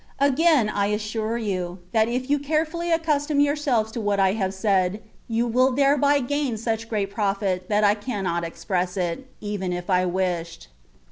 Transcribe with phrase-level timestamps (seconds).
[0.17, 4.51] Again I assure you, that if you carefully accustom your selves to what I have
[4.51, 8.97] said, you will thereby gain such great profit that I cannot express,
[9.41, 10.69] even if I wished.